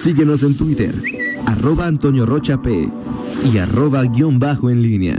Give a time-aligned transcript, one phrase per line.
[0.00, 0.94] Síguenos en Twitter,
[1.44, 2.88] arroba Antonio Rocha P
[3.52, 5.18] y arroba guion bajo en línea.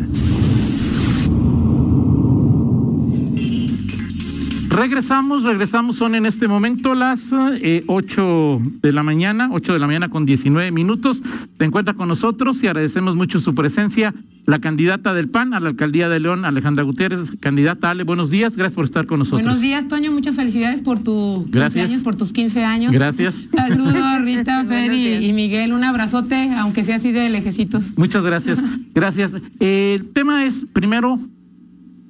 [4.70, 7.32] Regresamos, regresamos, son en este momento las
[7.62, 11.22] eh, 8 de la mañana, 8 de la mañana con 19 minutos.
[11.60, 14.16] Se encuentra con nosotros y agradecemos mucho su presencia
[14.46, 17.20] la candidata del PAN a la alcaldía de León, Alejandra Gutiérrez.
[17.40, 19.44] Candidata Ale, buenos días, gracias por estar con nosotros.
[19.44, 21.84] Buenos días, Toño, muchas felicidades por tu Gracias.
[21.84, 22.92] cumpleaños, por tus 15 años.
[22.94, 23.48] Gracias.
[23.56, 27.98] Saludos, Rita, Fer y, y Miguel, un abrazote, aunque sea así de lejecitos.
[27.98, 28.60] Muchas gracias.
[28.94, 29.36] Gracias.
[29.60, 31.18] Eh, el tema es, primero,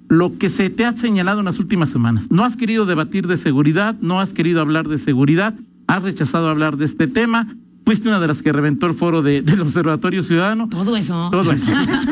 [0.09, 2.29] lo que se te ha señalado en las últimas semanas.
[2.31, 5.53] No has querido debatir de seguridad, no has querido hablar de seguridad,
[5.87, 7.47] has rechazado hablar de este tema.
[7.83, 10.69] Fuiste una de las que reventó el foro de- del Observatorio Ciudadano.
[10.69, 11.29] Todo eso.
[11.31, 11.71] Todo eso.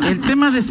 [0.09, 0.61] El tema de,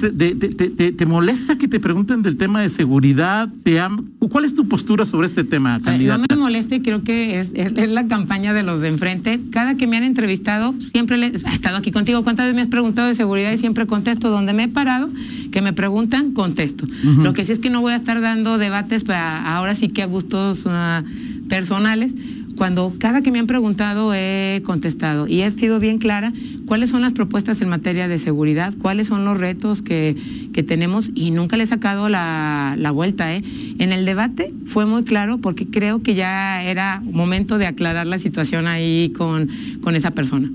[0.93, 3.49] te, molesta que te pregunten del tema de seguridad?
[3.63, 3.81] ¿Te
[4.29, 6.35] ¿Cuál es tu postura sobre este tema, A ver, No candidata?
[6.35, 9.41] me moleste, creo que es, es- es la campaña de los de enfrente.
[9.51, 12.25] Cada que me han entrevistado, siempre le, he estado aquí contigo.
[12.25, 14.31] ¿Cuántas veces me has preguntado de seguridad y siempre contesto?
[14.31, 15.09] Donde me he parado,
[15.53, 16.87] que me preguntan, contesto.
[17.23, 20.03] Lo que sí es que no voy a estar dando debates para ahora sí que
[20.03, 21.05] a gustos ah,
[21.49, 22.13] personales.
[22.59, 26.33] Cuando cada que me han preguntado he contestado y he sido bien clara
[26.67, 30.17] cuáles son las propuestas en materia de seguridad, cuáles son los retos que,
[30.53, 33.33] que tenemos y nunca le he sacado la, la vuelta.
[33.35, 33.43] ¿eh?
[33.79, 38.19] En el debate fue muy claro porque creo que ya era momento de aclarar la
[38.19, 39.49] situación ahí con,
[39.81, 40.51] con esa persona.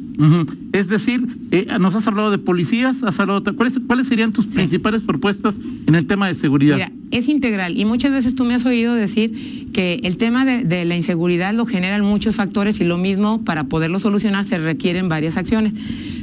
[0.74, 4.46] Es decir, eh, nos has hablado de policías, has hablado de- ¿cuáles, ¿cuáles serían tus
[4.48, 5.56] principales propuestas
[5.88, 6.76] en el tema de seguridad?
[6.76, 10.86] Mira, es integral y muchas veces tú me has oído decir que el tema de,
[10.86, 15.36] la inseguridad lo generan muchos factores y lo mismo para poderlo solucionar se requieren varias
[15.36, 15.74] acciones.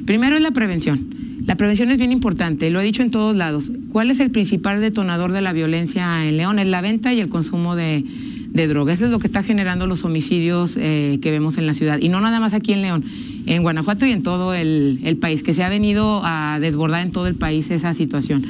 [0.06, 1.20] Primero es la prevención.
[1.46, 3.72] La prevención es bien importante, lo he dicho en todos lados.
[3.90, 6.58] ¿Cuál es el principal detonador de la violencia en León?
[6.58, 8.04] Es la venta y el consumo de,
[8.52, 8.92] de droga.
[8.92, 11.98] Eso es lo que está generando los homicidios eh, que vemos en la ciudad.
[12.00, 13.04] Y no nada más aquí en León,
[13.46, 17.10] en Guanajuato y en todo el, el país, que se ha venido a desbordar en
[17.10, 18.44] todo el país esa situación.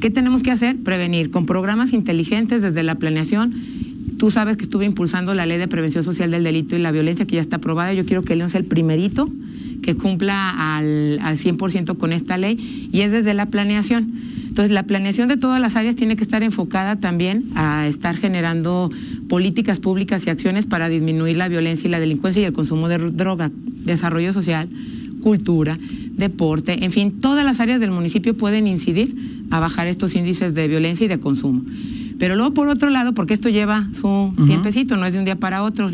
[0.00, 0.76] ¿Qué tenemos que hacer?
[0.76, 3.54] Prevenir con programas inteligentes desde la planeación.
[4.22, 7.26] Tú sabes que estuve impulsando la ley de prevención social del delito y la violencia
[7.26, 7.92] que ya está aprobada.
[7.92, 9.28] Yo quiero que León sea el primerito
[9.82, 14.12] que cumpla al, al 100% con esta ley y es desde la planeación.
[14.46, 18.92] Entonces, la planeación de todas las áreas tiene que estar enfocada también a estar generando
[19.28, 22.98] políticas públicas y acciones para disminuir la violencia y la delincuencia y el consumo de
[22.98, 23.50] droga,
[23.84, 24.68] desarrollo social,
[25.20, 25.80] cultura,
[26.12, 29.16] deporte, en fin, todas las áreas del municipio pueden incidir
[29.50, 31.64] a bajar estos índices de violencia y de consumo.
[32.22, 35.34] Pero luego, por otro lado, porque esto lleva su tiempecito, no es de un día
[35.34, 35.90] para otro,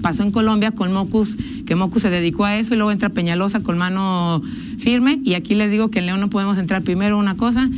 [0.00, 3.62] pasó en Colombia con Mocus, que Mocus se dedicó a eso, y luego entra Peñalosa
[3.62, 4.40] con mano
[4.78, 7.68] firme, y aquí les digo que en León no podemos entrar primero una cosa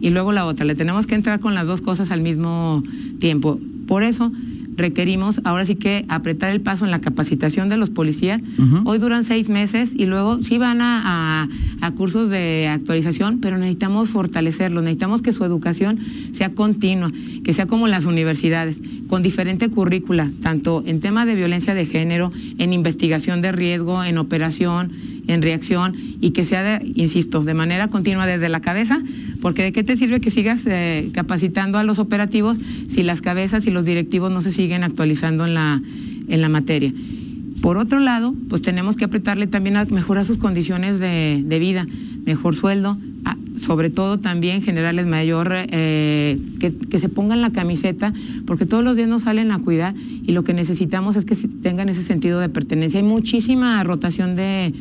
[0.00, 2.84] y luego la otra, le tenemos que entrar con las dos cosas al mismo
[3.18, 3.58] tiempo.
[3.88, 4.30] Por eso
[4.78, 8.40] requerimos ahora sí que apretar el paso en la capacitación de los policías.
[8.86, 11.02] Hoy duran seis meses y luego sí van a,
[11.42, 11.48] a-
[11.80, 15.98] a cursos de actualización, pero necesitamos fortalecerlos, necesitamos que su educación
[16.32, 17.12] sea continua,
[17.44, 18.78] que sea como las universidades,
[19.08, 24.18] con diferente currícula, tanto en tema de violencia de género, en investigación de riesgo, en
[24.18, 24.92] operación,
[25.28, 28.98] en reacción y que sea, de, insisto, de manera continua desde la cabeza,
[29.40, 33.66] porque de qué te sirve que sigas eh, capacitando a los operativos si las cabezas
[33.66, 35.80] y los directivos no se siguen actualizando en la,
[36.28, 36.92] en la materia.
[37.60, 41.86] Por otro lado, pues tenemos que apretarle también a mejorar sus condiciones de, de vida,
[42.24, 42.96] mejor sueldo,
[43.56, 48.12] sobre todo también generarles mayor, eh, que, que se pongan la camiseta,
[48.46, 51.88] porque todos los días nos salen a cuidar y lo que necesitamos es que tengan
[51.88, 53.00] ese sentido de pertenencia.
[53.00, 54.72] Hay muchísima rotación de,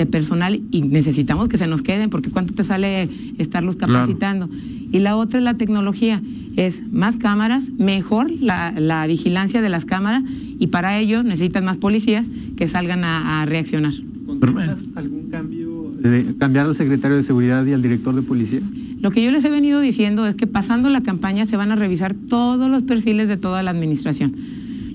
[0.00, 3.92] de personal y necesitamos que se nos queden, porque ¿cuánto te sale estarlos Claro.
[3.92, 4.48] capacitando?
[4.92, 6.20] Y la otra es la tecnología,
[6.56, 10.22] es más cámaras, mejor la, la vigilancia de las cámaras
[10.58, 13.92] y para ello necesitan más policías que salgan a, a reaccionar.
[14.26, 18.60] ¿Contemplas algún cambio de cambiar al secretario de seguridad y al director de policía?
[19.00, 21.74] Lo que yo les he venido diciendo es que pasando la campaña se van a
[21.76, 24.34] revisar todos los perfiles de toda la administración.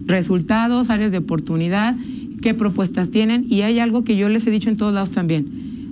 [0.07, 1.95] Resultados, áreas de oportunidad,
[2.45, 5.47] qué propuestas tienen y hay algo que yo les he dicho en todos lados también.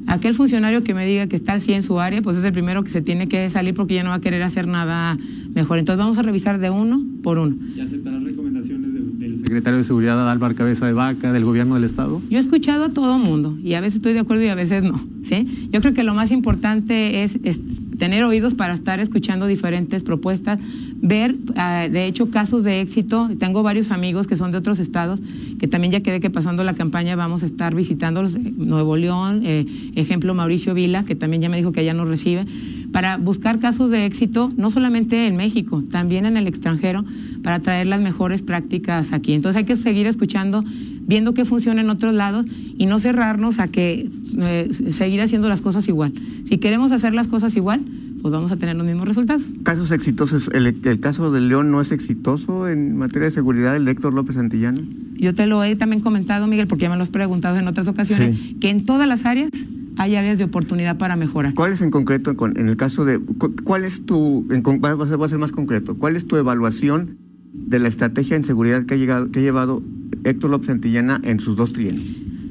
[0.06, 2.54] Aquel funcionario que me diga que está al 100 en su área, pues es el
[2.54, 5.18] primero que se tiene que salir porque ya no va a querer hacer nada
[5.56, 5.80] mejor.
[5.80, 7.56] Entonces vamos a revisar de uno por uno.
[7.76, 11.86] ¿Y aceptarás recomendaciones de- del secretario de seguridad Álvaro Cabeza de Vaca, del gobierno del
[11.86, 12.22] estado?
[12.30, 14.84] Yo he escuchado a todo mundo y a veces estoy de acuerdo y a veces
[14.84, 15.02] no.
[15.24, 15.70] ¿sí?
[15.72, 17.60] Yo creo que lo más importante es, es
[17.98, 20.60] tener oídos para estar escuchando diferentes propuestas,
[21.04, 23.30] ver, ah, de hecho, casos de éxito.
[23.38, 25.20] Tengo varios amigos que son de otros estados,
[25.60, 28.36] que también ya quedé que pasando la campaña vamos a estar visitándolos.
[28.36, 29.66] eh, Nuevo León, eh,
[29.96, 32.46] ejemplo Mauricio Vila, que también ya me dijo que allá nos recibe,
[32.94, 37.04] para buscar casos de éxito, no solamente en México, también en el extranjero,
[37.44, 39.34] para traer las mejores prácticas aquí.
[39.34, 40.64] Entonces hay que seguir escuchando
[41.06, 42.46] viendo qué funciona en otros lados
[42.78, 44.08] y no cerrarnos a que
[44.40, 46.14] eh, seguir haciendo las cosas igual.
[46.46, 47.82] Si queremos hacer las cosas igual,
[48.24, 49.44] pues vamos a tener los mismos resultados.
[49.64, 50.50] Casos exitosos.
[50.54, 54.14] ¿El, el caso de León no es exitoso en materia de seguridad, el de Héctor
[54.14, 54.80] López Santillana?
[55.16, 57.88] Yo te lo he también comentado, Miguel, porque ya me lo has preguntado en otras
[57.88, 58.58] ocasiones, Sí.
[58.60, 59.52] que en todas las áreas
[59.98, 61.54] hay áreas de oportunidad para mejorar.
[61.54, 65.26] ¿Cuál es en concreto, con- en el caso de, cu- cuál es tu, en va
[65.26, 67.18] a ser más concreto, cuál es tu evaluación
[67.54, 69.84] de la estrategia en seguridad que ha, llegado, que ha llevado
[70.24, 72.06] Héctor López Santillana en sus dos trienios?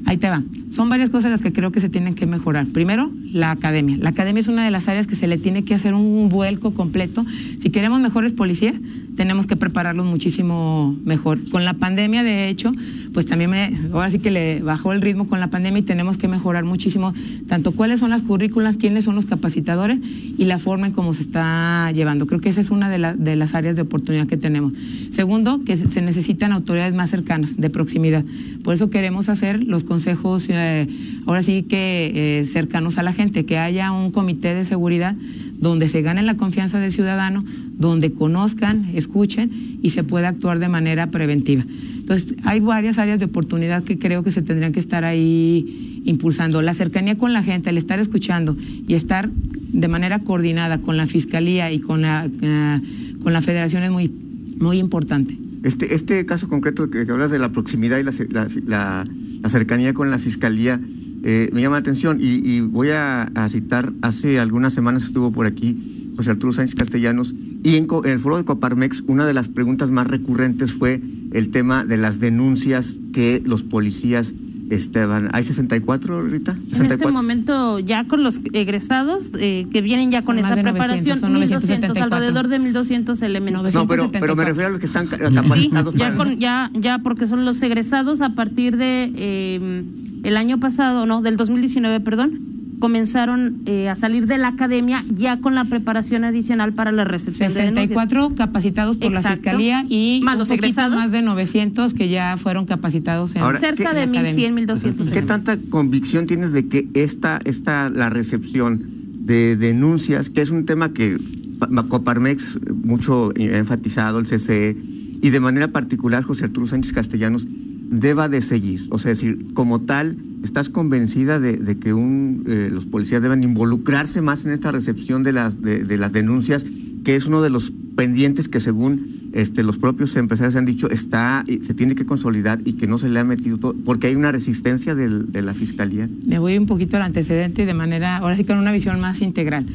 [0.05, 0.41] Ahí te va.
[0.73, 2.65] Son varias cosas las que creo que se tienen que mejorar.
[2.65, 3.95] Primero, la academia.
[3.99, 6.73] La academia es una de las áreas que se le tiene que hacer un vuelco
[6.73, 7.23] completo.
[7.61, 8.73] Si queremos mejores policías,
[9.15, 11.39] tenemos que prepararlos muchísimo mejor.
[11.49, 12.71] Con la pandemia, de hecho,
[13.13, 16.17] pues también me, ahora sí que le bajó el ritmo con la pandemia y tenemos
[16.17, 17.13] que mejorar muchísimo
[17.47, 19.99] tanto cuáles son las currículas, quiénes son los capacitadores
[20.37, 22.25] y la forma en cómo se está llevando.
[22.27, 24.73] Creo que esa es una de, la- de las áreas de oportunidad que tenemos.
[25.11, 28.25] Segundo, que se necesitan autoridades más cercanas, de proximidad.
[28.63, 30.87] Por eso queremos hacer los consejos, eh,
[31.25, 35.15] ahora sí que eh, cercanos a la gente, que haya un comité de seguridad
[35.59, 37.45] donde se gane la confianza del ciudadano,
[37.77, 39.51] donde conozcan, escuchen
[39.81, 41.63] y se pueda actuar de manera preventiva.
[41.99, 46.61] Entonces, hay varias áreas de oportunidad que creo que se tendrían que estar ahí impulsando.
[46.61, 48.57] La cercanía con la gente, el estar escuchando
[48.87, 52.79] y estar de manera coordinada con la Fiscalía y con la, eh,
[53.23, 54.11] con la Federación es muy,
[54.59, 55.37] muy importante.
[55.63, 59.07] Este, este caso concreto que, que hablas de la proximidad y la, la- la-
[59.43, 60.79] la cercanía con la fiscalía
[61.25, 65.31] eh, me llama la atención y, y voy a, a citar, hace algunas semanas estuvo
[65.31, 69.25] por aquí José Arturo Sánchez Castellanos y en, co- en el foro de Coparmex una
[69.25, 71.01] de las preguntas más recurrentes fue
[71.31, 74.33] el tema de las denuncias que los policías
[74.69, 75.29] estaban.
[75.33, 76.51] ¿Hay 64, Rita?
[76.53, 77.13] En este 64.
[77.13, 81.19] momento, ya con los egresados eh, que vienen ya con Son esa de 900, preparación,
[81.19, 82.15] son 1200, 974.
[82.15, 83.73] alrededor de 1200 elementos.
[83.73, 84.45] No, pero, pero me 174.
[84.45, 87.45] refiero a los que están ca- Sí, capacitados ya, para- con, ya, ya porque son
[87.45, 89.83] los egresados a partir de eh,
[90.23, 92.39] el año pasado, no, del 2019, perdón,
[92.87, 97.53] comenzaron eh, a salir de la academia ya con la preparación adicional para la recepción
[97.53, 97.87] de denuncias.
[97.87, 99.21] 64 capacitados por la.
[99.23, 100.95] Fiscalía y Más un los poquito egresados.
[100.97, 104.53] más de 900 que ya fueron capacitados en Ahora, Cerca ¿qué- de en la 1100,
[104.53, 105.09] 1200.
[105.11, 108.81] ¿Qué tanta convicción tienes de que esta, esta la recepción
[109.25, 111.17] de denuncias, que es un tema que
[111.59, 114.75] Pa- Coparmex mucho ha enfatizado, el CCE,
[115.21, 117.47] y de manera particular José Arturo Sánchez Castellanos,
[117.89, 118.81] deba de seguir?
[118.89, 123.21] O sea, es decir, como tal, ¿estás convencida de, de que un, eh, los policías
[123.21, 126.65] deben involucrarse más en esta recepción de las, de, de las denuncias,
[127.03, 131.43] que es uno de los pendientes que según este, los propios empresarios han dicho está
[131.47, 134.15] eh, se tiene que consolidar y que no se le ha metido todo, porque hay
[134.15, 136.07] una resistencia del- de la fiscalía.
[136.25, 139.65] Me voy un poquito al antecedente de manera, ahora sí con una visión más integral.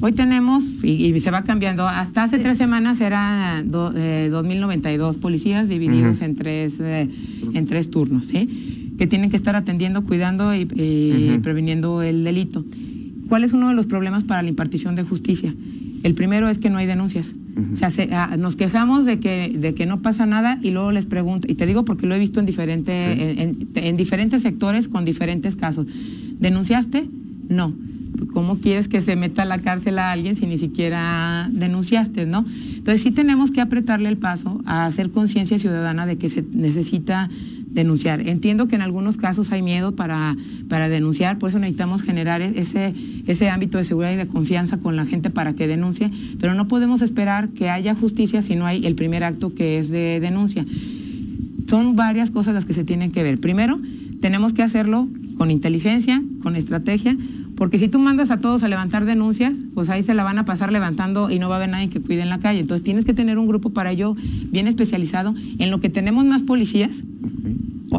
[0.00, 5.16] Hoy tenemos, y, y se va cambiando, hasta hace tres semanas eran do- eh, 2.092
[5.18, 6.24] policías divididos Ujú.
[6.26, 7.08] en, tres, eh,
[7.54, 8.65] en tres turnos, ¿sí?
[8.98, 11.42] Que tienen que estar atendiendo, cuidando y, Ujú.
[11.42, 12.64] previniendo el delito.
[13.28, 15.52] ¿Cuál es uno de los problemas para la impartición de justicia?
[16.02, 17.34] El primero es que no hay denuncias.
[17.72, 20.92] O sea, se- ah, nos quejamos de que, de que no pasa nada y luego
[20.92, 23.20] les pregunto, y te digo porque lo he visto en, diferente, Sí.
[23.22, 25.86] en, en- en diferentes sectores con diferentes casos.
[26.38, 27.08] ¿Denunciaste?
[27.48, 27.74] No.
[28.32, 32.44] ¿Cómo quieres que se meta a la cárcel a alguien si ni siquiera denunciaste, no?
[32.76, 37.28] Entonces sí tenemos que apretarle el paso a hacer conciencia ciudadana de que se necesita
[37.66, 38.26] denunciar.
[38.26, 40.36] Entiendo que en algunos casos hay miedo para,
[40.68, 42.94] para denunciar, por eso necesitamos generar e- ese,
[43.26, 46.10] ese ámbito de seguridad y de confianza con la gente para que denuncie,
[46.40, 49.90] pero no podemos esperar que haya justicia si no hay el primer acto que es
[49.90, 50.64] de denuncia.
[51.66, 53.40] Son varias cosas las que se tienen que ver.
[53.40, 53.80] Primero,
[54.20, 57.16] tenemos que hacerlo con inteligencia, con estrategia,
[57.56, 60.44] porque si tú mandas a todos a levantar denuncias, pues ahí se la van a
[60.44, 62.60] pasar levantando y no va a haber nadie que cuide en la calle.
[62.60, 64.14] Entonces tienes que tener un grupo para ello
[64.50, 65.34] bien especializado.
[65.58, 67.02] En lo que tenemos más policías,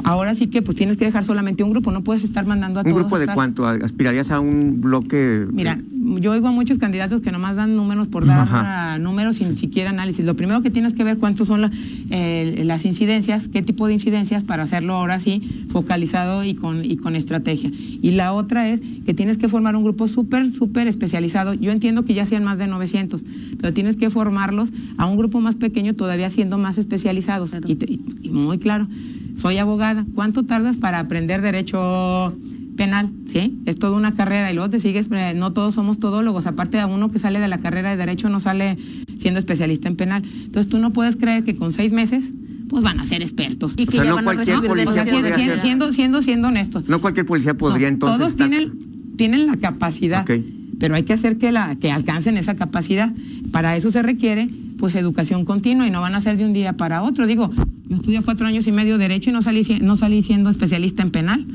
[0.04, 2.84] ahora sí que pues tienes que dejar solamente un grupo, no puedes estar mandando a
[2.84, 3.00] ¿Un todos.
[3.02, 3.68] grupo a de estar- cuánto?
[3.68, 5.46] ¿Aspirarías a un bloque?
[5.52, 5.78] Mira,
[6.20, 8.98] yo oigo a muchos candidatos que nomás dan números por dar Ajá.
[9.00, 10.26] números sin siquiera análisis.
[10.26, 11.72] Lo primero que tienes que ver cuántos son la-
[12.10, 16.98] eh, las incidencias, qué tipo de incidencias para hacerlo ahora sí focalizado y con, y
[16.98, 17.72] con estrategia.
[18.02, 21.54] Y la otra es que tienes que formar un grupo súper, súper especializado.
[21.54, 23.24] Yo entiendo que ya sean más de 900,
[23.60, 27.52] pero tienes que formarlos a un grupo más pequeño todavía siendo más especializados.
[27.66, 28.88] Y, te- y- y muy claro,
[29.38, 30.06] soy abogada.
[30.16, 32.36] ¿Cuánto tardas para aprender derecho
[32.76, 33.58] penal, ¿sí?
[33.66, 36.86] Es toda una carrera y luego te sigues, eh, no todos somos todólogos, aparte a
[36.86, 38.78] uno que sale de la carrera de derecho no sale
[39.18, 40.24] siendo especialista en penal.
[40.46, 42.32] Entonces tú no puedes creer que con seis meses
[42.70, 43.74] pues van a ser expertos.
[43.78, 45.62] Y O que sea, ya no van a cualquier recibir policía podría siendo, ser.
[45.62, 46.88] siendo, siendo, siendo honestos.
[46.88, 48.18] No cualquier policía podría No, entonces.
[48.20, 48.78] Todos estar- tienen,
[49.18, 50.26] tienen la capacidad,
[50.80, 53.12] pero hay que hacer que, la, que alcancen esa capacidad.
[53.52, 56.74] Para eso se requiere pues educación continua y no van a ser de un día
[56.74, 57.28] para otro.
[57.28, 57.50] Digo,
[57.90, 61.12] yo estudié cuatro años y medio Derecho y no salí, no salí siendo especialista en
[61.12, 61.46] penal.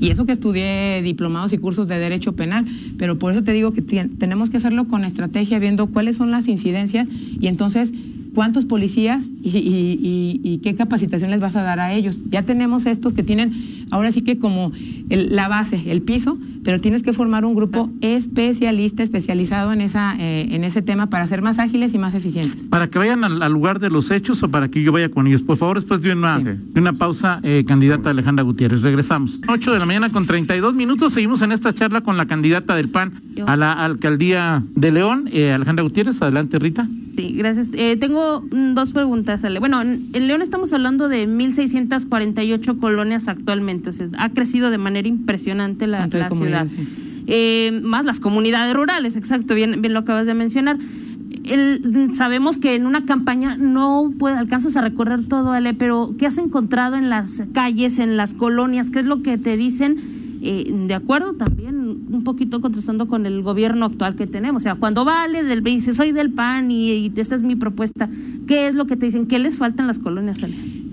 [0.00, 2.64] Y eso que estudié diplomados y cursos de Derecho Penal,
[2.96, 6.48] pero por eso te digo que tenemos que hacerlo con estrategia, viendo cuáles son las
[6.48, 7.06] incidencias
[7.38, 7.92] y entonces
[8.34, 12.18] cuántos policías y, qué capacitación les vas a dar a ellos.
[12.30, 13.52] Ya tenemos estos que tienen,
[13.90, 14.72] ahora sí que como
[15.08, 20.48] la base, el piso, pero tienes que formar un grupo especialista, especializado en, esa, eh,
[20.50, 22.62] en ese tema para ser más ágiles y más eficientes.
[22.68, 25.42] Para que vayan al, lugar de los hechos o para que yo vaya con ellos.
[25.42, 26.40] Por favor, después de una,
[26.74, 28.82] una pausa, eh, candidata Alejandra Gutiérrez.
[28.82, 29.40] Regresamos.
[29.48, 31.12] 8 de la mañana con 32 minutos.
[31.12, 33.12] Seguimos en esta charla con la candidata del PAN
[33.46, 36.20] a la alcaldía de León, eh, Alejandra Gutiérrez.
[36.22, 36.88] Adelante, Rita.
[37.20, 37.70] Sí, gracias.
[37.98, 39.44] tengo mm, dos preguntas.
[39.58, 43.90] Bueno, en León estamos hablando de 1.648 colonias actualmente.
[43.90, 46.66] O sea, ha crecido de manera impresionante la, ciudad.
[47.26, 50.78] Eh, más las comunidades rurales, exacto, bien, bien lo acabas de mencionar.
[52.14, 56.38] sabemos que en una campaña no puede, alcanzas a recorrer todo, Ale, pero ¿qué has
[56.38, 58.90] encontrado en las calles, en las colonias?
[58.90, 60.19] ¿Qué es lo que te dicen?
[60.42, 61.76] Eh, de acuerdo también
[62.10, 64.62] un poquito contrastando con el gobierno actual que tenemos.
[64.62, 68.08] O sea, cuando vale del dice soy del PAN y, esta es mi propuesta,
[68.46, 69.26] ¿qué es lo que te dicen?
[69.26, 70.40] ¿Qué les faltan las colonias?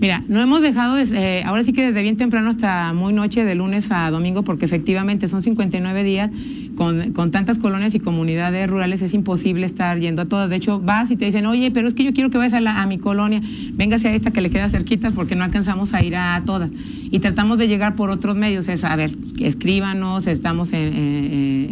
[0.00, 3.54] Mira, no hemos dejado, eh, ahora sí que desde bien temprano hasta muy noche, de
[3.54, 6.30] lunes a domingo, porque efectivamente son 59 días
[6.78, 10.48] con, tantas colonias y comunidades rurales es imposible estar yendo a todas.
[10.48, 12.82] De hecho, vas y te dicen, oye, pero es que yo quiero que vayas a,
[12.82, 13.42] a mi colonia,
[13.72, 16.70] véngase a esta que le queda cerquita porque no alcanzamos a ir a todas.
[17.10, 20.94] Y tratamos de llegar por otros medios, es, a ver, escríbanos, estamos en,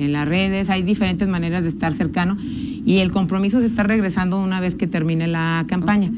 [0.01, 2.37] en las redes, hay diferentes maneras de estar cercano
[2.85, 6.11] y el compromiso se está regresando una vez que termine la campaña.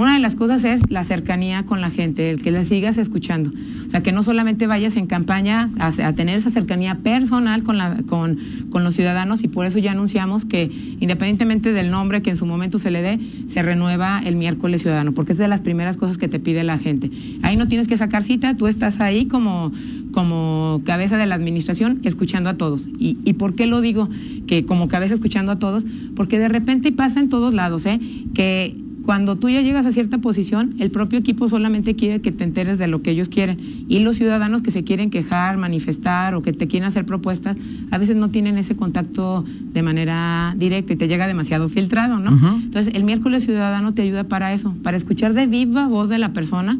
[0.00, 3.50] Una de las cosas es la cercanía con la gente, el que la sigas escuchando.
[3.86, 8.38] O sea, que no solamente vayas en campaña a, tener esa cercanía personal con,
[8.82, 12.78] los ciudadanos y por eso ya anunciamos que independientemente del nombre que en su momento
[12.78, 13.20] se le dé,
[13.52, 16.78] se renueva el miércoles ciudadano, porque es de las primeras cosas que te pide la
[16.78, 17.10] gente.
[17.42, 19.70] Ahí no tienes que sacar cita, tú estás ahí como,
[20.12, 22.88] como cabeza de la administración escuchando a todos.
[22.98, 24.08] ¿Y, ¿Y por qué lo digo
[24.46, 25.84] que como cabeza escuchando a todos?
[26.16, 28.00] Porque de repente pasa en todos lados, ¿eh?
[28.32, 28.74] Que
[29.10, 32.78] cuando tú ya llegas a cierta posición, el propio equipo solamente quiere que te enteres
[32.78, 33.58] de lo que ellos quieren.
[33.88, 37.56] Y los ciudadanos que se quieren quejar, manifestar o que te quieren hacer propuestas,
[37.90, 42.30] a veces no tienen ese contacto de manera directa y te llega demasiado filtrado, ¿no?
[42.62, 46.32] Entonces, el miércoles ciudadano te ayuda para eso, para escuchar de viva voz de la
[46.32, 46.78] persona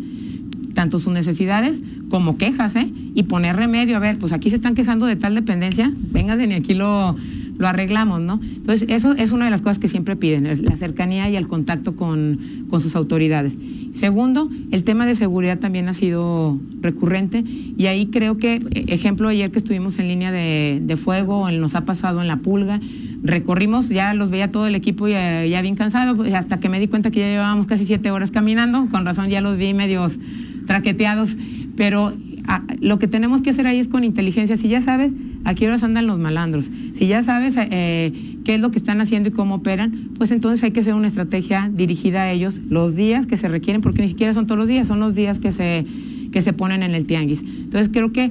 [0.72, 2.88] tanto sus necesidades como quejas, ¿eh?
[3.12, 3.96] Y poner remedio.
[3.96, 7.16] A ver, pues aquí se están quejando de tal dependencia, venga de ni aquí lo
[7.60, 8.40] lo arreglamos, ¿no?
[8.42, 11.94] Entonces, eso es una de las cosas que siempre piden, la cercanía y el contacto
[11.94, 12.38] con,
[12.80, 13.54] sus autoridades.
[13.94, 17.44] Segundo, el tema de seguridad también ha sido recurrente
[17.76, 22.22] y ahí creo que, ejemplo, ayer que estuvimos en línea de, fuego, nos ha pasado
[22.22, 22.80] en la pulga,
[23.22, 26.80] recorrimos, ya los veía todo el equipo ya, ya bien cansado, pues, hasta que me
[26.80, 30.18] di cuenta que ya llevábamos casi siete horas caminando, con razón ya los vi medios
[30.66, 31.36] traqueteados,
[31.76, 32.14] pero
[32.46, 35.12] ah, lo que tenemos que hacer ahí es con inteligencia, si ya sabes
[35.44, 36.70] a qué horas andan los malandros.
[36.94, 38.12] Si ya sabes eh,
[38.44, 41.08] qué es lo que están haciendo y cómo operan, pues entonces hay que hacer una
[41.08, 44.68] estrategia dirigida a ellos los días que se requieren, porque ni siquiera son todos los
[44.68, 45.86] días, son los días que se,
[46.32, 47.42] que se ponen en el tianguis.
[47.42, 48.30] Entonces creo que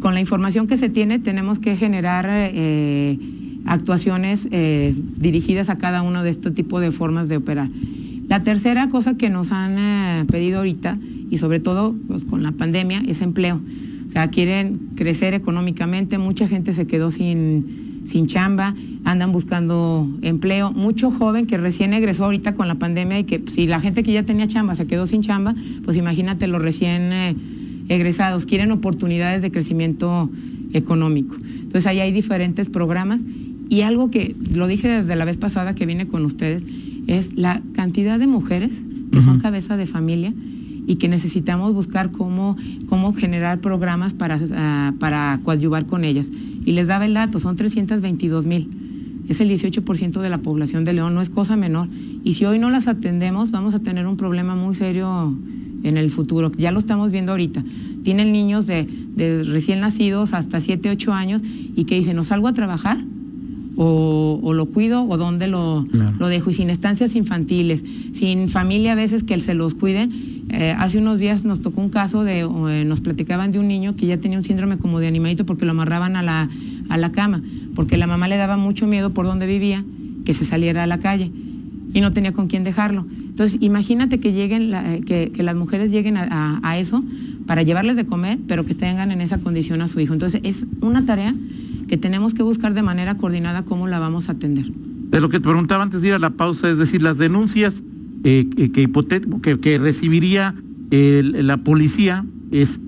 [0.00, 3.18] con la información que se tiene tenemos que generar eh,
[3.64, 7.68] actuaciones eh, dirigidas a cada uno de este tipo de formas de operar.
[8.28, 10.98] La tercera cosa que nos han pedido ahorita,
[11.30, 13.60] y sobre todo pues, con la pandemia, es empleo.
[14.12, 20.70] O sea, quieren crecer económicamente, mucha gente se quedó sin, sin chamba, andan buscando empleo,
[20.70, 24.12] mucho joven que recién egresó ahorita con la pandemia y que si la gente que
[24.12, 25.54] ya tenía chamba se quedó sin chamba,
[25.86, 27.34] pues imagínate los recién eh,
[27.88, 30.28] egresados, quieren oportunidades de crecimiento
[30.74, 31.34] económico.
[31.62, 33.18] Entonces ahí hay diferentes programas.
[33.70, 36.62] Y algo que lo dije desde la vez pasada que vine con ustedes,
[37.06, 38.72] es la cantidad de mujeres
[39.10, 40.34] que son cabeza de familia
[40.86, 46.28] y que necesitamos buscar cómo, cómo generar programas para, uh, para coadyuvar con ellas.
[46.64, 48.68] Y les daba el dato, son 322 mil.
[49.28, 51.88] Es el 18% de la población de León, no es cosa menor.
[52.24, 55.34] Y si hoy no las atendemos, vamos a tener un problema muy serio
[55.84, 56.50] en el futuro.
[56.56, 57.62] Ya lo estamos viendo ahorita.
[58.02, 61.42] Tienen niños de, de recién nacidos hasta 7, 8 años
[61.76, 62.98] y que dicen, ¿no salgo a trabajar?
[63.76, 65.86] O, o, lo cuido o dónde lo,
[66.18, 66.50] lo dejo.
[66.50, 71.18] Y sin estancias infantiles, sin familia a veces que se los cuiden eh, hace unos
[71.18, 74.36] días nos tocó un caso de, eh, nos platicaban de un niño que ya tenía
[74.36, 76.48] un síndrome como de animalito porque lo amarraban a la,
[76.90, 77.42] a la cama,
[77.74, 79.82] porque la mamá le daba mucho miedo por donde vivía
[80.26, 81.30] que se saliera a la calle
[81.94, 83.06] y no tenía con quién dejarlo.
[83.30, 87.02] Entonces, imagínate que lleguen, eh, que, las mujeres lleguen a, a, eso
[87.46, 90.12] para llevarles de comer, pero que tengan en esa condición a su hijo.
[90.12, 91.34] Entonces, es una tarea
[91.88, 94.66] que tenemos que buscar de manera coordinada cómo la vamos a atender.
[94.66, 97.82] De lo que te preguntaba antes de ir a la pausa, es decir, las denuncias
[98.24, 98.90] eh, que,
[99.42, 100.54] que, que, recibiría
[100.90, 102.80] la policía es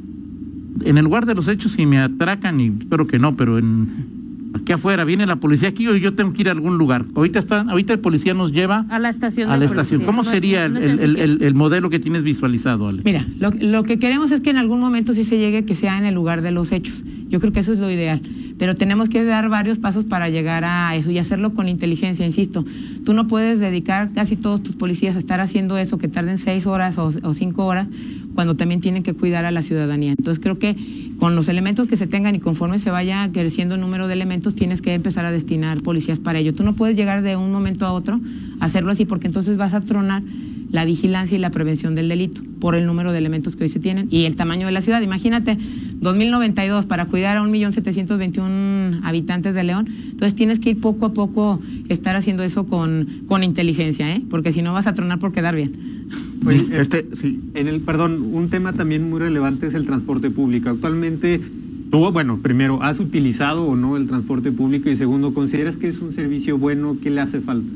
[0.84, 4.14] en el lugar de los hechos si me atracan, y espero que no, pero en
[4.54, 7.04] aquí afuera, viene la policía aquí o yo tengo que ir a algún lugar.
[7.14, 9.50] Ahorita está, ahorita el policía nos lleva a la estación.
[9.50, 10.02] A la estación.
[10.02, 13.02] ¿Cómo sería el, modelo que tienes visualizado, Ale?
[13.04, 15.98] Mira, lo, lo, que queremos es que en algún momento sí se llegue que sea
[15.98, 17.04] en el lugar de los hechos.
[17.34, 18.20] Yo creo que eso es lo ideal.
[18.58, 22.64] Pero tenemos que dar varios pasos para llegar a eso y hacerlo con inteligencia, insisto.
[23.04, 26.64] Tú no puedes dedicar casi todos tus policías a estar haciendo eso que tarden seis
[26.64, 27.88] horas o, cinco horas
[28.36, 30.10] cuando también tienen que cuidar a la ciudadanía.
[30.10, 30.76] Entonces creo que
[31.18, 34.54] con los elementos que se tengan y conforme se vaya creciendo el número de elementos,
[34.54, 36.54] tienes que empezar a destinar policías para ello.
[36.54, 38.20] Tú no puedes llegar de un momento a otro
[38.60, 40.22] a hacerlo así porque entonces vas a tronar
[40.74, 43.78] la vigilancia y la prevención del delito por el número de elementos que hoy se
[43.78, 45.00] tienen y el tamaño de la ciudad.
[45.02, 45.56] Imagínate,
[46.04, 49.88] 2092 para cuidar a 1.721.000 habitantes de León.
[49.88, 54.22] Entonces tienes que ir poco a poco estar haciendo eso con, con inteligencia, ¿eh?
[54.30, 55.72] porque si no vas a tronar por quedar bien.
[56.70, 57.40] este, sí.
[57.54, 60.70] En el, perdón, un tema también muy relevante es el transporte público.
[60.70, 61.40] Actualmente,
[61.90, 64.90] tú, bueno, primero, ¿has utilizado o no el transporte público?
[64.90, 66.96] Y segundo, ¿consideras que es un servicio bueno?
[67.02, 67.68] ¿Qué le hace falta?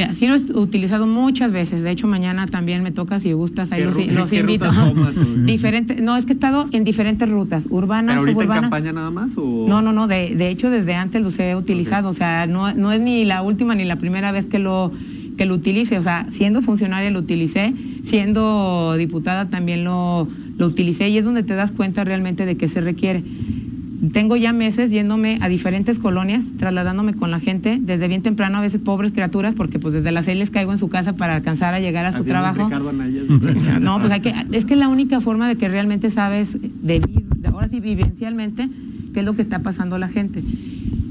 [0.00, 1.82] Mira, sí lo he utilizado muchas veces.
[1.82, 4.70] De hecho, mañana también me toca, si gustas, ahí los, los invito.
[5.44, 9.10] Diferente, no, es que he estado en diferentes rutas, urbanas, ¿Pero ahorita en campaña nada
[9.10, 9.32] más?
[9.36, 9.66] O?
[9.68, 10.06] No, no, no.
[10.06, 12.08] De, de hecho, desde antes los he utilizado.
[12.08, 14.90] O sea, no, no es ni la última ni la primera vez que lo
[15.36, 15.98] que lo utilice.
[15.98, 20.26] O sea, siendo funcionaria lo utilicé, siendo diputada también lo,
[20.56, 23.22] lo utilicé y es donde te das cuenta realmente de qué se requiere.
[24.12, 28.60] Tengo ya meses yéndome a diferentes colonias, trasladándome con la gente, desde bien temprano, a
[28.62, 31.74] veces pobres criaturas, porque pues desde las seis les caigo en su casa para alcanzar
[31.74, 32.70] a llegar a su trabajo.
[33.80, 37.48] no, pues hay que, es que la única forma de que realmente sabes de, de
[37.48, 38.68] ahora sí vivencialmente
[39.12, 40.42] qué es lo que está pasando la gente.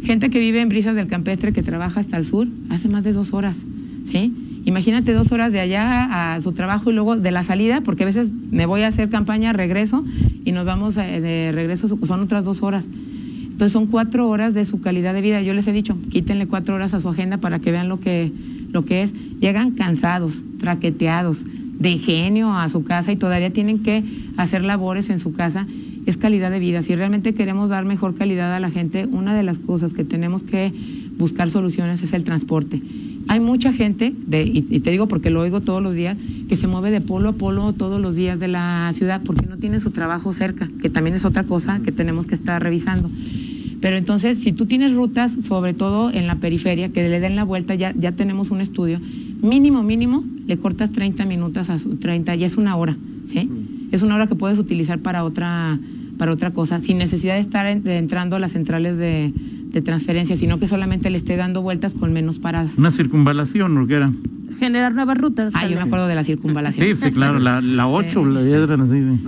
[0.04, 3.14] Gente que vive en brisas del campestre, que trabaja hasta el sur, hace más de
[3.14, 3.58] dos horas.
[4.06, 4.34] ¿sí?
[4.70, 8.06] Imagínate dos horas de allá a su trabajo y luego de la salida, porque a
[8.06, 10.06] veces me voy a hacer campaña, regreso
[10.46, 12.86] y nos vamos eh, de regreso, son otras dos horas.
[13.46, 15.42] Entonces son cuatro horas de su calidad de vida.
[15.42, 18.32] Yo les he dicho, quítenle cuatro horas a su agenda para que vean lo que,
[18.72, 19.12] lo que es.
[19.40, 21.46] Llegan cansados, traqueteados,
[21.80, 24.04] de genio a su casa y todavía tienen que
[24.38, 25.66] hacer labores en su casa.
[26.06, 26.84] Es calidad de vida.
[26.84, 30.44] Si realmente queremos dar mejor calidad a la gente, una de las cosas que tenemos
[30.44, 30.72] que
[31.18, 32.80] buscar soluciones es el transporte
[33.30, 36.18] hay mucha gente, de, y, te digo porque lo oigo todos los días,
[36.50, 39.58] que se mueve de polo a polo todos los días de la ciudad porque no
[39.58, 43.08] tiene su trabajo cerca, que también es otra cosa que tenemos que estar revisando.
[43.82, 47.44] Pero entonces, si tú tienes rutas, sobre todo en la periferia, que le den la
[47.44, 49.00] vuelta, ya, ya tenemos un estudio,
[49.44, 52.98] mínimo, mínimo, le cortas 30 minutos a su 30, ya es una hora,
[53.32, 53.48] ¿sí?
[53.92, 55.78] Es una hora que puedes utilizar para otra,
[56.18, 59.32] para otra cosa, sin necesidad de estar entrando a las centrales de,
[59.70, 62.78] de transferencia, sino que solamente le esté dando vueltas con menos paradas.
[62.78, 63.88] Una circunvalación, ¿no?
[63.88, 64.12] que era?
[64.60, 65.54] Generar nuevas rutas.
[65.56, 66.86] Ah, yo me acuerdo de la circunvalación.
[66.88, 68.42] Sí, sí, claro, la, la 8, la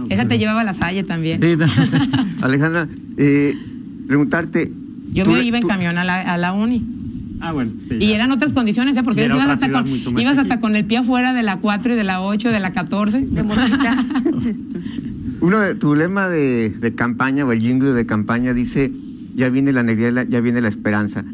[0.09, 1.39] Esa te llevaba a la Salle también.
[1.39, 1.55] Sí.
[2.41, 3.55] Alejandra, eh,
[4.07, 4.69] preguntarte.
[5.13, 6.83] Yo me iba en camión a la, a la uni.
[7.39, 7.71] Ah, bueno.
[7.99, 9.01] y eran otras condiciones, ¿eh?
[9.03, 9.87] porque ibas, hasta con,
[10.19, 12.71] ibas hasta con el pie afuera de la 4 y de la 8, de la
[12.71, 13.19] 14.
[13.31, 14.55] De
[15.39, 18.91] Uno de tu lema de, de campaña o el jingle de campaña dice
[19.41, 21.25] ya viene la alegría, ya viene la esperanza.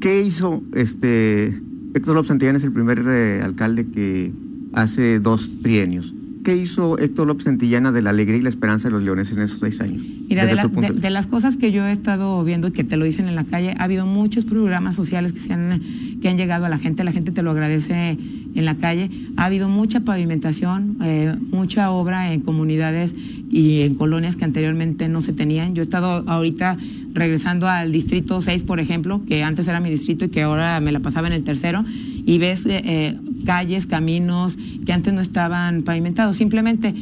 [0.00, 1.48] ¿Qué hizo este
[1.94, 4.30] Héctor López Santillán es el primer eh, alcalde que
[4.72, 6.14] hace dos trienios?
[6.44, 9.40] ¿Qué hizo Héctor López Santillana de la alegría y la esperanza de los leones en
[9.40, 10.00] esos seis años?
[10.28, 13.26] Mira, de, de, las cosas que yo he estado viendo y que te lo dicen
[13.26, 15.82] en la calle, ha habido muchos programas sociales que, se han,
[16.22, 18.16] que han llegado a la gente, la gente te lo agradece
[18.54, 19.10] en la calle.
[19.36, 23.12] Ha habido mucha pavimentación, eh, mucha obra en comunidades
[23.50, 25.74] y en colonias que anteriormente no se tenían.
[25.74, 26.78] Yo he estado ahorita
[27.12, 30.92] regresando al distrito 6, por ejemplo, que antes era mi distrito y que ahora me
[30.92, 31.84] la pasaba en el tercero,
[32.24, 36.36] y ves eh, eh, calles, caminos que antes no estaban pavimentados.
[36.36, 36.94] Simplemente,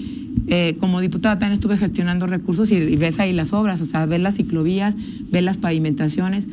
[0.46, 4.20] eh, como diputada también estuve gestionando recursos y, ves ahí las obras, o sea, ves
[4.20, 4.94] las ciclovías,
[5.30, 6.46] ves las pavimentaciones.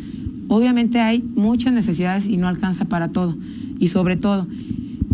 [0.48, 3.36] Obviamente hay muchas necesidades y no alcanza para todo.
[3.80, 4.48] Y sobre todo,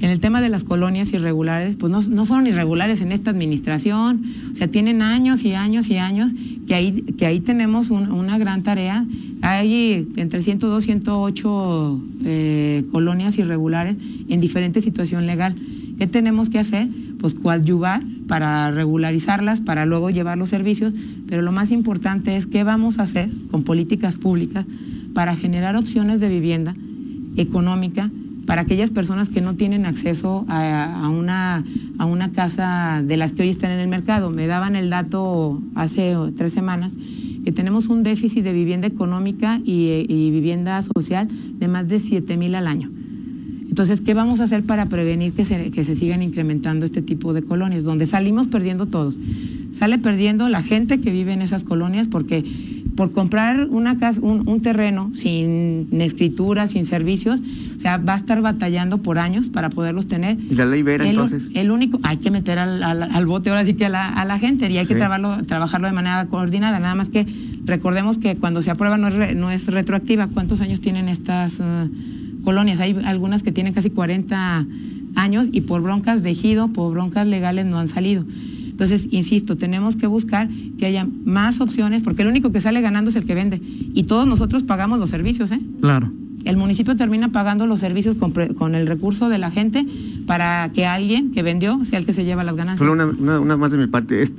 [0.01, 4.23] en el tema de las colonias irregulares, pues no, no, fueron irregulares en esta administración,
[4.51, 6.31] o sea, tienen años y años y años
[6.67, 9.05] que ahí, que ahí tenemos una gran tarea.
[9.41, 13.95] Hay entre 102 y 108 eh, colonias irregulares
[14.29, 15.55] en diferente situación legal.
[15.97, 16.87] ¿Qué tenemos que hacer?
[17.19, 20.93] Pues coadyuvar para regularizarlas, para luego llevar los servicios,
[21.27, 24.65] pero lo más importante es qué vamos a hacer con políticas públicas
[25.13, 26.75] para generar opciones de vivienda
[27.37, 28.09] económica
[28.45, 31.63] para aquellas personas que no tienen acceso a, una,
[31.97, 34.29] a una casa de las que hoy están en el mercado.
[34.29, 36.91] Me daban el dato hace tres semanas
[37.43, 41.27] que tenemos un déficit de vivienda económica y, y vivienda social
[41.59, 42.89] de más de 7 mil al año.
[43.67, 47.33] Entonces, ¿qué vamos a hacer para prevenir que se, que se sigan incrementando este tipo
[47.33, 47.83] de colonias?
[47.83, 49.15] Donde salimos perdiendo todos.
[49.71, 52.43] Sale perdiendo la gente que vive en esas colonias porque
[52.97, 57.39] por comprar una casa, un, un terreno sin escritura, sin servicios,
[57.81, 60.37] o sea, va a estar batallando por años para poderlos tener.
[60.51, 61.49] ¿Y la ley Vera el, entonces?
[61.55, 64.23] El único, hay que meter al, al, al bote ahora sí que a la, a
[64.23, 64.93] la gente y hay Sí.
[64.93, 66.79] que trabajarlo, trabajarlo de manera coordinada.
[66.79, 67.25] Nada más que
[67.65, 70.27] recordemos que cuando se aprueba no es, re- no es retroactiva.
[70.27, 71.89] ¿Cuántos años tienen estas eh,
[72.43, 72.79] colonias?
[72.81, 74.63] Hay algunas que tienen casi 40
[75.15, 78.23] años y por broncas de ejido, por broncas legales no han salido.
[78.69, 83.09] Entonces, insisto, tenemos que buscar que haya más opciones, porque el único que sale ganando
[83.09, 83.59] es el que vende.
[83.95, 85.59] Y todos nosotros pagamos los servicios, ¿eh?
[85.81, 86.11] Claro.
[86.45, 89.85] El municipio termina pagando los servicios con, pre- con el recurso de la gente
[90.25, 92.79] para que alguien que vendió sea el que se lleva las ganancias.
[92.79, 94.21] Solo una, una- una más de mi parte.
[94.21, 94.33] Es,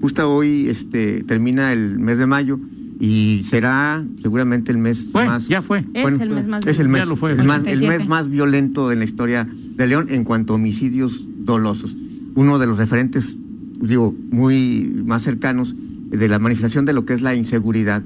[0.00, 2.58] justo hoy este, termina el mes de mayo
[3.00, 5.48] y será seguramente el mes Fue, más.
[5.48, 5.84] ya fue.
[5.94, 6.88] Es el mes más Es el violento.
[6.88, 7.30] mes, Ya lo fue.
[7.32, 7.98] el más- el 87.
[7.98, 11.96] mes más violento de la historia de León en cuanto a homicidios dolosos.
[12.34, 13.36] Uno de los referentes,
[13.80, 15.74] digo, muy más cercanos
[16.10, 18.02] de la manifestación de lo que es la inseguridad.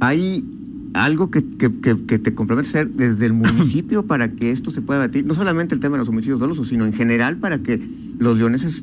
[0.00, 0.44] Hay
[0.94, 4.70] algo que, que, que- que te compromete a hacer desde el municipio para que esto
[4.70, 7.58] se pueda batir, no solamente el tema de los homicidios dolosos, sino en general para
[7.58, 7.80] que
[8.18, 8.82] los leoneses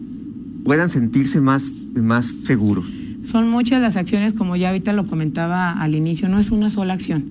[0.63, 2.85] puedan sentirse más, más seguros.
[3.23, 6.93] Son muchas las acciones, como ya ahorita lo comentaba al inicio, no es una sola
[6.93, 7.25] acción.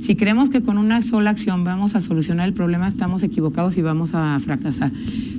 [0.00, 3.82] Si creemos que con una sola acción vamos a solucionar el problema, estamos equivocados y
[3.82, 4.92] vamos a fracasar.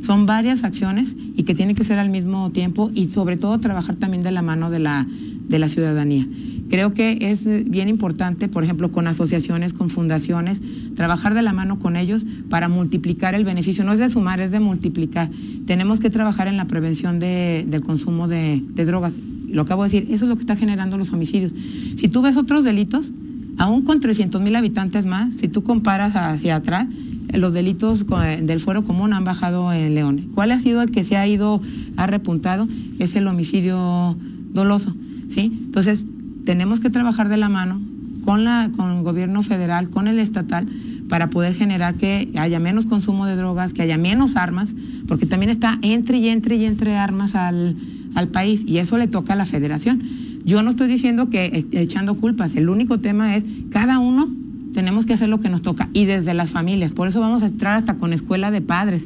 [0.03, 3.95] Son varias acciones y que tienen que ser al mismo tiempo y sobre todo trabajar
[3.95, 5.07] también de la mano de la,
[5.47, 6.27] de la ciudadanía.
[6.69, 10.61] Creo que es eh, bien importante, por ejemplo, con asociaciones, con fundaciones,
[10.95, 13.83] trabajar de la mano con ellos para multiplicar el beneficio.
[13.83, 15.29] No es de sumar, es de multiplicar.
[15.65, 19.15] Tenemos que trabajar en la prevención de- del consumo de, drogas.
[19.51, 21.51] Lo acabo de decir, eso es lo que está generando los homicidios.
[21.97, 23.11] Si tú ves otros delitos,
[23.57, 26.87] aún con 300 mil habitantes más, si tú comparas hacia atrás,
[27.33, 30.27] los delitos co- del fuero común han bajado en León.
[30.35, 31.61] ¿Cuál ha sido el que se ha ido,
[31.97, 32.67] ha repuntado?
[32.99, 34.15] Es el homicidio
[34.53, 34.95] doloso,
[35.29, 35.51] ¿sí?
[35.65, 36.05] Entonces,
[36.49, 37.79] tenemos que trabajar de la mano
[38.25, 40.67] con, la, con el gobierno federal, con el estatal,
[41.07, 44.73] para poder generar que haya menos consumo de drogas, que haya menos armas,
[45.07, 47.75] porque también está entre y entre y entre armas al,
[48.15, 50.01] al país, y eso le toca a la federación.
[50.43, 54.27] Yo no estoy diciendo que echando culpas, el único tema es cada uno
[54.73, 57.45] tenemos que hacer lo que nos toca, y desde las familias, por eso vamos a
[57.45, 59.03] entrar hasta con escuela de padres.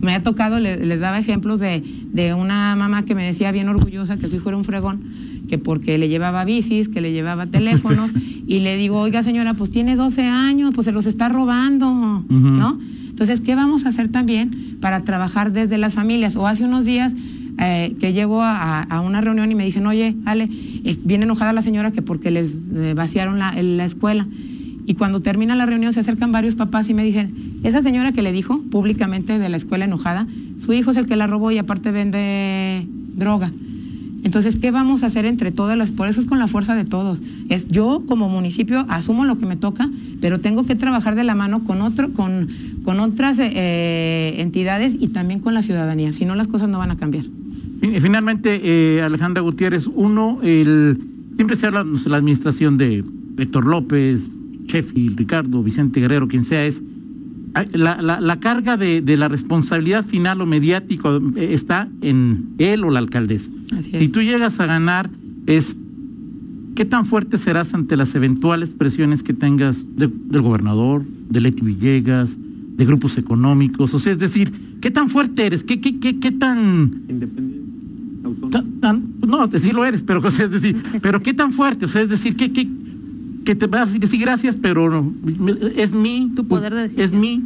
[0.00, 3.68] Me ha tocado, le- les daba ejemplos de, de una mamá que me decía bien
[3.68, 5.02] orgullosa que su hijo era un fregón,
[5.50, 8.12] que porque le llevaba bicis, que le llevaba teléfonos,
[8.46, 12.78] y le digo, oiga señora, pues tiene 12 años, pues se los está robando, ¿no?
[13.08, 16.36] Entonces, ¿qué vamos a hacer también para trabajar desde las familias?
[16.36, 17.12] O hace unos días
[17.58, 20.48] eh, que llego a, a una reunión y me dicen, oye, Ale,
[21.04, 24.26] viene enojada la señora que porque les eh, vaciaron la, la escuela.
[24.86, 28.22] Y cuando termina la reunión se acercan varios papás y me dicen, esa señora que
[28.22, 30.26] le dijo públicamente de la escuela enojada,
[30.64, 32.86] su hijo es el que la robó y aparte vende
[33.16, 33.52] droga.
[34.22, 35.92] Entonces, ¿qué vamos a hacer entre todas las?
[35.92, 37.20] Por eso es con la fuerza de todos.
[37.48, 39.88] Es yo como municipio asumo lo que me toca,
[40.20, 42.48] pero tengo que trabajar de la mano con otro, con,
[42.84, 46.12] con otras eh, entidades y también con la ciudadanía.
[46.12, 47.24] Si no, las cosas no van a cambiar.
[47.82, 50.98] Y Finalmente, eh, Alejandra Gutiérrez, uno, el,
[51.36, 53.02] siempre se habla de la administración de
[53.38, 54.30] Héctor López,
[54.66, 56.82] Sheffield, Ricardo, Vicente Guerrero, quien sea, es
[57.72, 62.84] la, la, la carga de, de la responsabilidad final o mediático eh, está en él
[62.84, 63.50] o la alcaldesa.
[63.76, 63.98] Así es.
[63.98, 65.10] Si tú llegas a ganar,
[65.46, 65.76] es
[66.76, 71.62] qué tan fuerte serás ante las eventuales presiones que tengas de- del gobernador, de Leti
[71.64, 72.38] Villegas,
[72.76, 73.92] de grupos económicos.
[73.94, 75.64] O sea, es decir, ¿qué tan fuerte eres?
[75.64, 77.60] ¿Qué, qué, qué, qué tan Independiente,
[78.24, 78.50] autónomo.
[78.50, 81.84] tan- tan- no, sí lo eres, pero o sea, es decir, pero qué tan fuerte,
[81.84, 82.68] o sea, es decir, que, que,
[83.44, 85.12] que te vas a decir que sí, gracias, pero no,
[85.76, 87.20] es mi, Tu poder de es decisión.
[87.20, 87.42] mi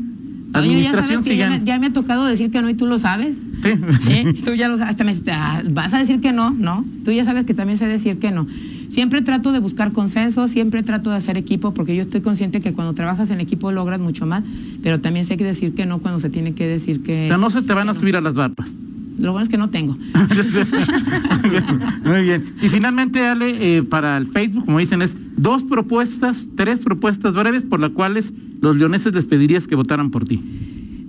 [0.53, 2.75] Toño, ya administración sabes que ya, me, ya me ha tocado decir que no y
[2.75, 3.35] tú lo sabes.
[3.63, 3.71] Sí.
[4.11, 4.35] ¿Eh?
[4.45, 6.85] Tú ya lo sabes, hasta me- ah, vas a decir que no, ¿no?
[7.05, 8.47] Tú ya sabes que también sé decir que no.
[8.91, 12.73] Siempre trato de buscar consenso, siempre trato de hacer equipo, porque yo estoy consciente que
[12.73, 14.45] cuando trabajas en equipo logras mucho más,
[14.85, 17.25] pero también sé que decir que no cuando se tiene que decir que...
[17.25, 18.75] O sea, no se te van a subir a las barbas.
[19.19, 19.97] Lo bueno es que no tengo.
[22.05, 22.45] Muy bien.
[22.63, 27.63] Y finalmente, Ale, eh, para el Facebook, como dicen, es dos propuestas, tres propuestas breves
[27.63, 30.41] por las cuales los leoneses les pedirías que votaran por ti.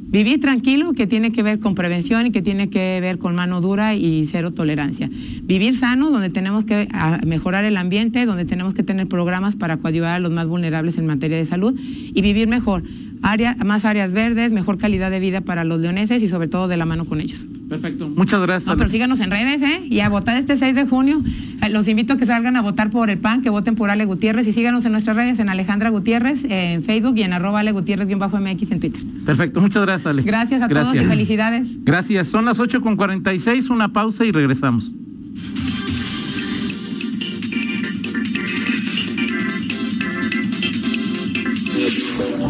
[0.08, 3.60] Vivir tranquilo, que tiene que ver con prevención y que tiene que ver con mano
[3.60, 5.10] dura y cero tolerancia.
[5.44, 9.76] Vivir sano, donde tenemos que ah, mejorar el ambiente, donde tenemos que tener programas para
[9.76, 12.84] coadyuvar a los más vulnerables en materia de salud y vivir mejor.
[13.24, 16.78] Área, más áreas verdes, mejor calidad de vida para los leoneses y sobre todo de
[16.78, 17.48] la mano con ellos.
[17.68, 18.08] Perfecto.
[18.10, 18.68] Muchas gracias.
[18.68, 19.82] No, pero síganos en redes, ¿eh?
[19.90, 21.22] Y a votar este 6 de junio.
[21.64, 24.06] Eh, Los invito a que salgan a votar por el PAN, que voten por Ale
[24.06, 27.72] Gutiérrez y síganos en nuestras redes, en Alejandra Gutiérrez, en Facebook y en arroba Ale
[27.74, 29.02] Gutiérrez-MX en Twitter.
[29.26, 29.62] Perfecto.
[29.62, 30.22] Muchas gracias, Ale.
[30.22, 31.68] Gracias a todos y felicidades.
[31.84, 32.28] Gracias.
[32.28, 34.94] Son las 8 con 46, una pausa y regresamos.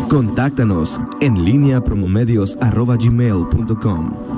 [0.10, 4.35] Contáctanos en línea promomedios arroba gmail.com.